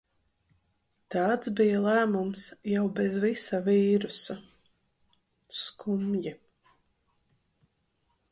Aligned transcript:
Tāds 1.15 1.51
bija 1.59 1.81
lēmums 1.81 2.45
jau 2.71 2.85
bez 2.99 3.17
visa 3.25 3.59
vīrusa... 3.67 4.37
Skumji... 5.59 6.33